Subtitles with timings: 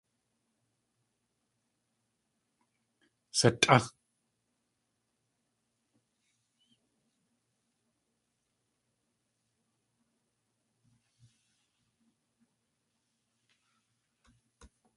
[3.37, 3.77] Satʼá!